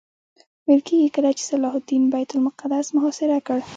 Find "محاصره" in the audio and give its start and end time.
2.95-3.37